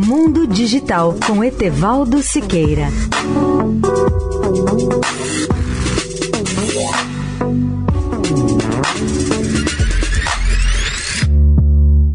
Mundo 0.00 0.46
Digital 0.46 1.16
com 1.26 1.42
Etevaldo 1.42 2.22
Siqueira. 2.22 2.86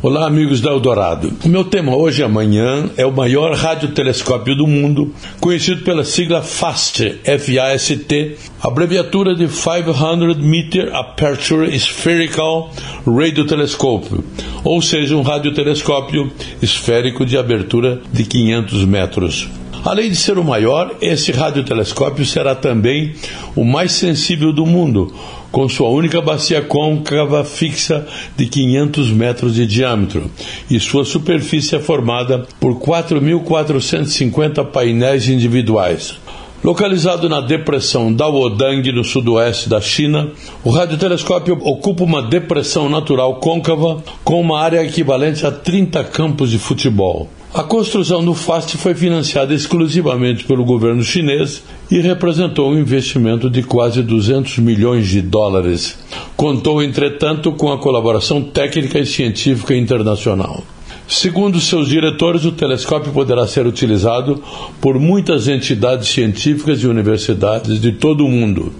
Olá, 0.01 0.27
amigos 0.27 0.61
da 0.61 0.69
Eldorado. 0.69 1.33
O 1.43 1.49
meu 1.49 1.65
tema 1.65 1.95
hoje 1.95 2.21
e 2.21 2.25
amanhã 2.25 2.89
é 2.95 3.05
o 3.05 3.11
maior 3.11 3.53
radiotelescópio 3.53 4.55
do 4.55 4.67
mundo, 4.67 5.13
conhecido 5.41 5.83
pela 5.83 6.05
sigla 6.05 6.41
FAST, 6.41 7.19
F-A-S-T, 7.23 8.37
abreviatura 8.61 9.35
de 9.35 9.47
500 9.47 10.37
Meter 10.37 10.93
Aperture 10.93 11.77
Spherical 11.79 12.69
Radiotelescope, 13.05 14.23
ou 14.63 14.81
seja, 14.81 15.15
um 15.15 15.21
radiotelescópio 15.21 16.31
esférico 16.61 17.25
de 17.25 17.37
abertura 17.37 18.01
de 18.11 18.23
500 18.23 18.85
metros. 18.85 19.49
Além 19.83 20.09
de 20.09 20.15
ser 20.15 20.37
o 20.37 20.43
maior, 20.43 20.95
esse 21.01 21.33
radiotelescópio 21.33 22.25
será 22.25 22.55
também 22.55 23.15
o 23.53 23.65
mais 23.65 23.91
sensível 23.91 24.53
do 24.53 24.65
mundo, 24.65 25.13
com 25.51 25.67
sua 25.67 25.89
única 25.89 26.21
bacia 26.21 26.61
côncava 26.61 27.43
fixa 27.43 28.07
de 28.37 28.45
500 28.47 29.11
metros 29.11 29.55
de 29.55 29.67
diâmetro, 29.67 30.31
e 30.71 30.79
sua 30.79 31.03
superfície 31.03 31.75
é 31.75 31.79
formada 31.79 32.47
por 32.61 32.79
4.450 32.79 34.65
painéis 34.71 35.27
individuais. 35.27 36.15
Localizado 36.63 37.27
na 37.27 37.41
depressão 37.41 38.13
Daodang, 38.13 38.89
no 38.93 39.03
sudoeste 39.03 39.67
da 39.67 39.81
China, 39.81 40.31
o 40.63 40.69
radiotelescópio 40.69 41.59
ocupa 41.61 42.05
uma 42.05 42.21
depressão 42.21 42.87
natural 42.87 43.35
côncava 43.35 44.01
com 44.23 44.39
uma 44.39 44.61
área 44.61 44.81
equivalente 44.81 45.45
a 45.45 45.51
30 45.51 46.05
campos 46.05 46.49
de 46.49 46.57
futebol. 46.57 47.29
A 47.53 47.63
construção 47.63 48.23
do 48.23 48.33
FAST 48.33 48.77
foi 48.77 48.95
financiada 48.95 49.53
exclusivamente 49.53 50.45
pelo 50.45 50.63
governo 50.63 51.03
chinês 51.03 51.61
e 51.91 51.99
representou 51.99 52.71
um 52.71 52.79
investimento 52.79 53.49
de 53.49 53.61
quase 53.61 54.01
200 54.01 54.59
milhões 54.59 55.09
de 55.09 55.21
dólares. 55.21 55.99
Contou, 56.37 56.81
entretanto, 56.81 57.51
com 57.51 57.73
a 57.73 57.77
colaboração 57.77 58.41
técnica 58.41 58.99
e 58.99 59.05
científica 59.05 59.75
internacional. 59.75 60.63
Segundo 61.07 61.59
seus 61.59 61.87
diretores, 61.87 62.45
o 62.45 62.51
telescópio 62.51 63.11
poderá 63.11 63.45
ser 63.45 63.67
utilizado 63.67 64.41
por 64.81 64.99
muitas 64.99 65.47
entidades 65.47 66.07
científicas 66.07 66.81
e 66.81 66.87
universidades 66.87 67.79
de 67.79 67.91
todo 67.91 68.25
o 68.25 68.29
mundo. 68.29 68.71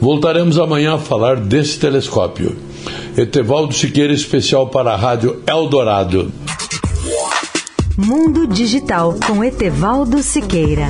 Voltaremos 0.00 0.58
amanhã 0.58 0.94
a 0.94 0.98
falar 0.98 1.36
desse 1.36 1.78
telescópio. 1.78 2.56
Etevaldo 3.16 3.74
Siqueira, 3.74 4.12
especial 4.12 4.68
para 4.68 4.92
a 4.92 4.96
Rádio 4.96 5.42
Eldorado. 5.46 6.32
Mundo 7.96 8.46
Digital 8.46 9.14
com 9.26 9.44
Etevaldo 9.44 10.22
Siqueira. 10.22 10.88